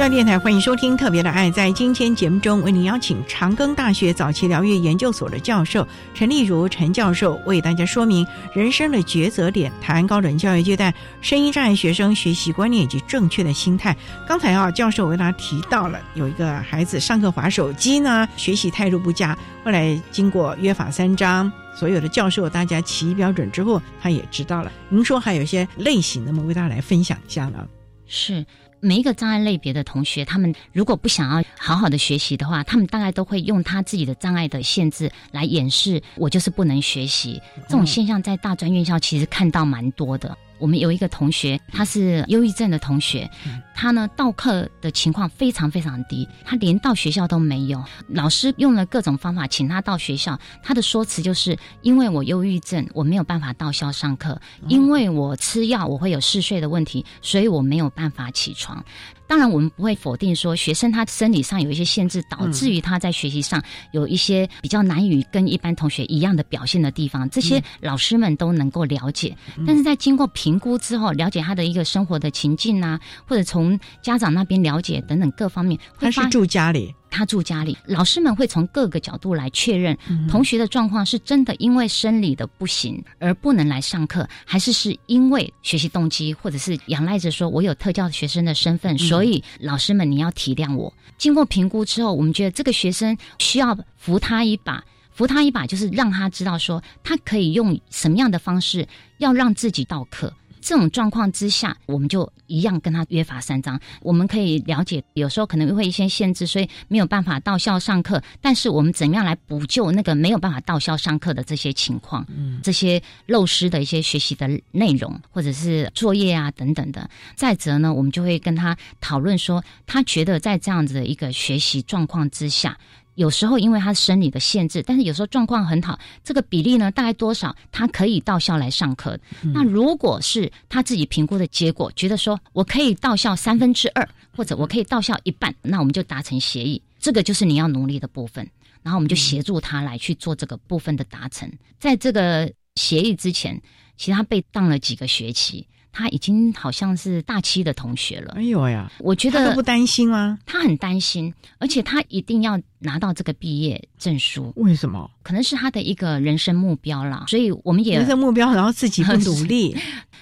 [0.00, 1.50] 教育电台欢迎收听《特别的爱》。
[1.52, 10.90] 在今天节目中，为您邀请长庚大学早期疗愈研究所的教授陈丽如陈教授，为大家说明人生的抉择点，谈高等教育阶段
[11.20, 13.94] 声音障碍学生学习观念以及正确的心态。
[14.26, 21.52] 刚才啊，教授为大家提到了有一个孩子上课划手机呢，学习态度不佳，后来经过约法三章。
[21.76, 24.72] 所有的教授，大家齐标准之后，他也知道了。
[24.88, 27.66] 您说还有一些类型，那么为大家来分享一下呢？
[28.12, 28.44] 是
[28.80, 37.40] 每一个障碍类别的同学，他们如果不想要好好的学习的话，他们大概都会用他自己的障碍的限制来掩饰我就是不能学习。
[37.68, 40.36] 这种现象在大专院校其实看到蛮多的。
[40.60, 43.28] 我们有一个同学，他是忧郁症的同学，
[43.74, 47.82] 他呢到课的情况非常非常低，他连到学校都没有。
[48.08, 54.34] 老师用了各种方法请他到学校，他的说辞就是因为我忧郁症，我没有办法到校上课；
[54.68, 58.84] 因为我吃药，我会有嗜睡的问题，所以我没有办法起床。
[59.30, 63.62] 当然，我们不会否定说学生他生理上有一些限制，导致于他在学习上
[63.92, 69.36] 有一些比较难以跟一般同学一样的表现的地方，这些老师们都能够了解。
[69.64, 76.92] 但是在经过评估之后，了解他的一个生活的情境啊，或者从家长那边了解等等各方面，他是住家里。
[77.10, 79.96] 他住家里，老师们会从各个角度来确认
[80.28, 90.92] 同学的状况是真的因为生理的不行而不能来上课，还是是因为学习动机，或者是仰赖着说我有特教学生的身份，所以老师们你要体谅我。
[91.18, 98.86] 经过评估之后，我们觉得这个学生需要扶他一把，扶他一把就是让他知道说他可以用什么样的方式
[99.18, 100.32] 要让自己到课。
[100.60, 103.80] 这种状况之下，我们就一样跟他约法三章。
[104.00, 108.22] 我们可以了解，有时候可能会一些限制，所以没有办法到校上课。
[108.40, 112.26] 但是我们怎么样来补救那个没有办法到校上课的这些情况？
[112.28, 117.08] 嗯，这些漏失的一些学习的内容，或者是作业啊等等的。
[117.34, 122.76] 再则呢，我们就会跟他讨论说，他觉得在这样子的一个学习状况之下。
[123.14, 129.18] 有时候因为他生理的限制，但是有时候状况很好，这个比例呢大概多少，他可以到校来上课。
[129.52, 136.82] 那如果是他自己评估的结果，觉得说我可以到校三分之二，或者我可以到校一半，那我们就达成协议。
[136.98, 138.48] 这个就是你要努力的部分，
[138.82, 141.50] 然后我们就协助他来去做这个部分的达成。
[141.78, 143.60] 在这个协议之前，
[143.96, 145.66] 其实他被当了几个学期。
[145.92, 148.34] 他已经好像是大七的同学了。
[148.36, 150.38] 哎呦呀，我觉得他都不担心吗？
[150.46, 154.52] 他很担心，而且他一定要拿到这个毕业证书。
[154.56, 155.10] 为什么？
[155.22, 157.24] 可能是他的一个人生目标啦。
[157.26, 159.76] 所以我们也人生目标，然后自己不 努力，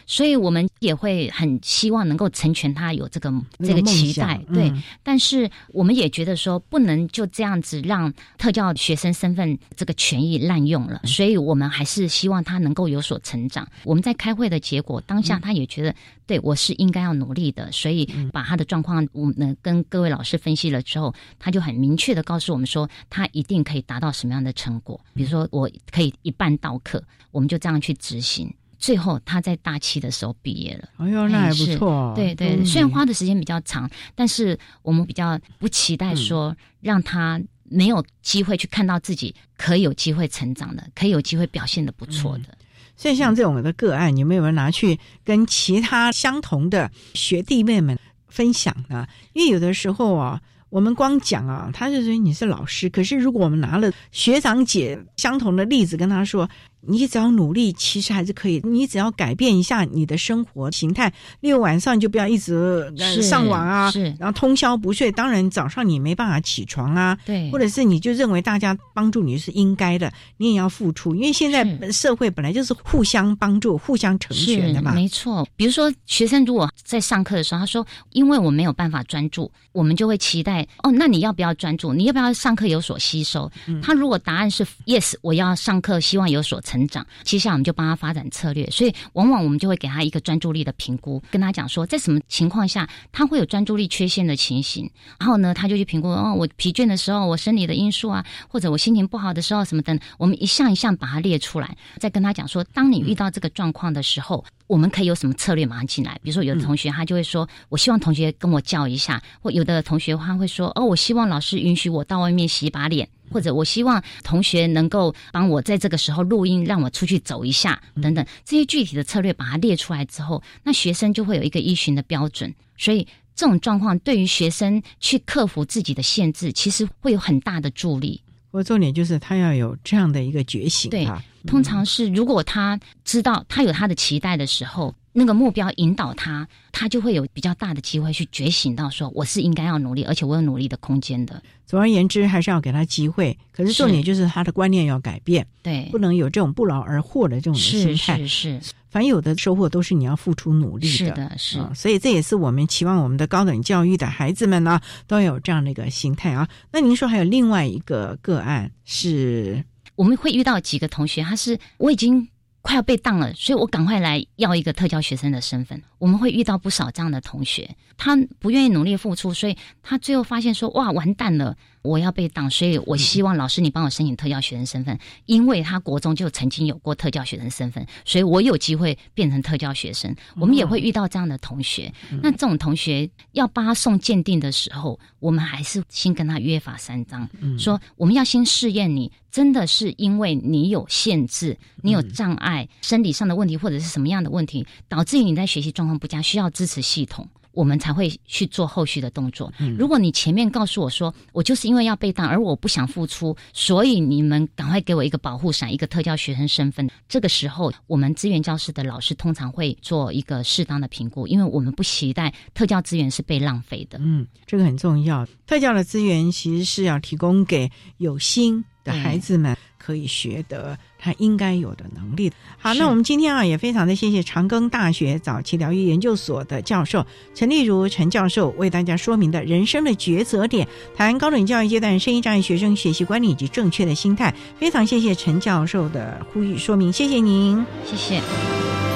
[0.06, 4.40] 所以我们也会很希望能够成全他有这个这个期待。
[4.54, 13.68] 对，但是我们也觉得说不能就这样子让特教学生身份这个权益滥用了，所以我们还是希望他能够有所成长。
[13.84, 15.52] 我们在开会的结果当下，他。
[15.58, 15.92] 也觉得
[16.28, 25.00] 对我是应该要努力的，所以把他的状况，我们跟各位老师分析了之后，他就很明确的告诉我们说，他一定可以达到什么样的成果。
[25.14, 28.54] 比如说，我可以一半到课，我们就这样去执行。
[28.78, 30.88] 最后，他在大七的时候毕业了。
[30.98, 32.12] 哎呦，那还不错。
[32.14, 42.57] 对对，虽然花的时间比较长，但是我们比较不期待说让他没有机会去看到自己可以有机会成长的，可以有机会表现的不错的。
[42.98, 49.06] 所以像这种的个案，你们有没有拿去跟其他相同的学弟妹们分享呢？
[49.32, 50.38] 因为有的时候啊，
[50.68, 56.46] 我们光讲啊，他就说你是老师，可是如果我们拿了学长姐相同的例子跟他说。
[56.80, 58.60] 你只要努力，其实还是可以。
[58.64, 65.10] 你只要改变一下你的生活形态，例如晚上你就不要一直上网啊，然后通宵不睡。
[65.12, 71.14] 当然早上你没办法起床啊，对，或者是你就认为大家帮助你是应该的，你也要付出。
[71.14, 74.92] 因为现在社会本来就是互相帮助、互相成全的嘛。
[74.92, 81.92] 没错，比如说学生如果在上课的时候，他说：“因为我没有办法专注。”我们就会期待哦，那你要不要专注？
[81.92, 83.48] 你要不要上课有所吸收？
[83.80, 87.06] 他如果答案是 yes，我要上课，希望有所成长。
[87.22, 94.90] 接下来我们就帮他发展策略，所以往往我们就会给他一个专注力的评估，跟他讲说，在什么情况下他会有专注力缺陷的情形。
[95.18, 104.44] 然后呢，他就去评估哦，我疲倦的时候，我生理的因素啊，或者我心情不好的时候什么的，我们一项一项把它列出来，再跟他讲说，当你遇到这个状况的时候。
[104.68, 106.20] 我们可以有什么策略马上进来？
[106.22, 118.24] 比如说，有的同学他就会说：“我希望同学跟我叫一下。”或有的同学他会说：“哦，我希望老师允许我到外面洗把脸。”或者我希望同学能够帮我在这个时候录音，让我出去走一下等等。
[118.44, 122.54] 这些具体的策略把它列出来之后，那学生就会有一个依循的标准。
[122.76, 128.20] 所以这种状况对于学生去克服自己的限制，其实会有很大的助力。
[128.50, 130.90] 我重点就是他要有这样的一个觉醒。
[130.90, 131.06] 对，
[131.46, 141.42] 通常是如果他知道他有他的期待的时候，那个目标引导他，他就会有比较大的机会去觉醒到说我是应该要努力，而且我有努力的空间的。
[141.66, 143.36] 总而言之，还是要给他机会。
[143.52, 148.16] 可是重点就是他的观念要改变，对，不能有这种不劳而获的这种心态。
[148.18, 148.60] 是是。
[148.88, 151.58] 凡有的收获都是你要付出努力的，是的，是。
[151.74, 156.48] 所以这也是我们期望我们的高等教育的孩子们呢，都有这样的一个心态啊。
[156.72, 159.62] 那您说还有另外一个个案是，
[159.94, 162.26] 我们会遇到几个同学，他是我已经
[162.68, 165.82] 快要被当了，所以我赶快来要一个特教学生的身份。
[165.96, 171.56] 我们会遇到不少这样的同学，他不愿意努力付出，所以他最后发现说，哇，完蛋了。
[171.82, 180.14] 我要被挡，所以我希望老师你帮我申请特教学生身份，因为他国中就曾经有过特教学生身份，所以我有机会变成特教学生。
[180.36, 197.28] 我们也会遇到这样的同学，那这种同学要帮他送鉴定的时候，我们还是先跟他约法三章，说我们要先试验你真的是因为你有限制，你有障碍，生理上的问题或者是什么样的问题，导致于你在学习状况不佳，需要支持系统。
[197.58, 199.52] 我们才会去做后续的动作。
[199.58, 206.88] 嗯如果你前面告诉我说，我就是因为要被当，而我不想付出，所以你们赶快给我一个保护伞，一个特教学生身份。
[207.08, 213.98] 这个时候，我们资源教室的老师通常会做一个适当的评估，因为我们不期待特教资源是被浪费的。
[214.00, 215.26] 嗯，这个很重要。
[215.44, 220.78] 特教的资源其实是要提供给有心的孩子们可以学得。
[221.08, 222.30] 他应该有的能力。
[222.58, 234.34] 好，那我们今天啊，也非常的谢谢长庚大学早期疗愈研究所的教授陈丽如陈教授为大家说明的人生的抉择点，谈高等教育阶段声音障碍学生学习管理以及正确的心态。
[234.58, 238.87] 非常谢谢陈教授的呼吁说明，谢谢您，谢谢。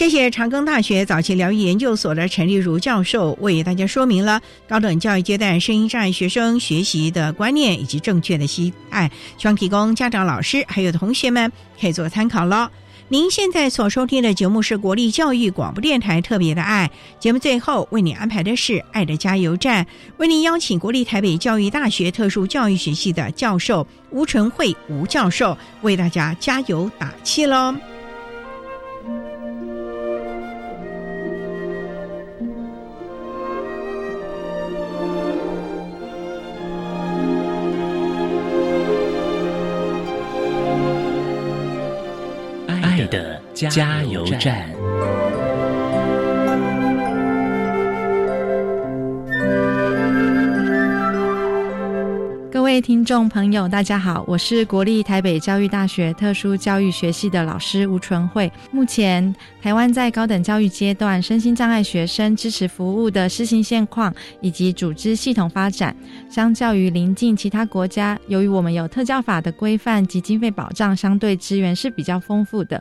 [0.00, 12.66] 谢谢长庚大学早期疗愈研究所的陈丽如教授为大家说明了高等教育阶段声音障碍学生学习的观念以及正确的心态，希望提供家长、老师还有同学们可以做参考喽。
[13.08, 19.86] 您现在所收听的节目是国立教育广播电台特别的爱节目，最后为你安排的是爱的加油站，
[20.16, 27.74] 为您邀请国立台北教育大学特殊教育学系的教授吴纯慧吴教授为大家加油打气喽。
[43.68, 44.70] 加油站。
[52.50, 58.50] 各位听众朋友，大家好，我是国立台北教育大学特殊教育学系的老师吴纯慧。
[58.70, 65.94] 目前，台湾在高等教育阶段身心障碍学生支持服务的施行现况以及组织系统发展，
[66.30, 72.80] 相较于邻近其他国家，由于我们有特教法的规范及经费保障，相对资源是比较丰富的。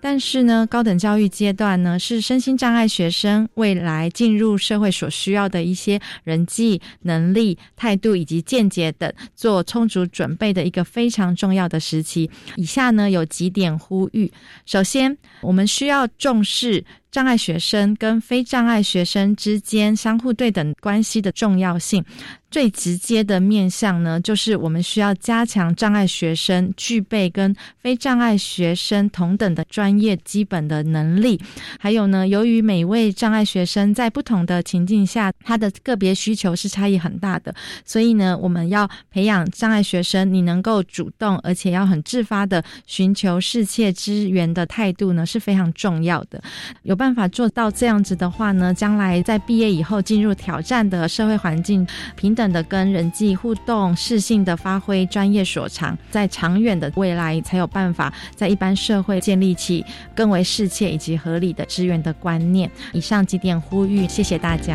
[0.00, 12.30] 但是呢，高等教育阶段呢，是身心障碍学生未来进入社会所需要的一些人际能力、态度以及见解等做充足准备的一个非常重要的时期。
[12.56, 14.32] 以下呢有几点呼吁：
[14.66, 16.84] 首先，我们需要重视。
[17.10, 22.04] 障碍学生跟非障碍学生之间相互对等关系的重要性，
[22.50, 31.40] 最直接的面向呢，就是我们需要加强障碍学生具备跟非障碍学生同等的专业基本的能力。
[31.80, 37.52] 还有呢，由于每位障碍学生在不同的情境下，他的个别需求是差异很大的，
[37.84, 46.40] 所以呢，我们要培养障碍学生，你能够主动而且要很自发的寻求世界支援的态度呢，是非常重要的。
[46.82, 47.00] 有。
[47.00, 59.84] 办法做到这样子的话呢，将来在毕业以后进入挑战的社会环境，平等的跟人际互动，适性的发挥专业所长，在长远的未来才有办法在一般社会建立起
[60.14, 62.70] 更为适切以及合理的资源的观念。
[62.94, 64.74] 以上几点呼吁，谢谢大家。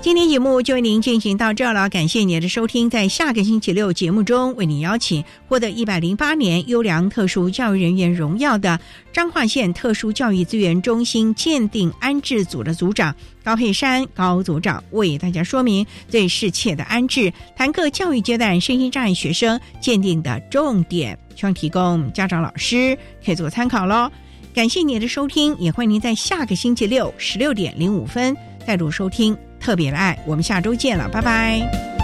[0.00, 2.88] 今天节目就为您进行到这了，感谢您的收听。
[2.88, 8.78] 在下个星期六节目中，为您邀请获得一百零八年优良特殊教育人员荣耀的
[9.12, 22.96] 彰化县特殊教育资源中心鉴定安置组的组长高佩山高组长，为大家说明最适切的安置，谈各教育阶段身心障碍学生鉴定的重点，希望提供家长老师
[23.26, 24.08] 可以做参考喽。
[24.54, 28.34] 感谢您的收听，也欢迎您在下个星期六十六点零五分
[28.64, 29.36] 再度收听。
[29.60, 31.97] 特别的爱，我们下周见了，拜拜。